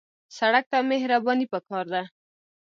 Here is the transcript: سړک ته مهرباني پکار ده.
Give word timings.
سړک 0.37 0.63
ته 0.71 0.77
مهرباني 0.91 1.45
پکار 1.53 1.85
ده. 1.93 2.03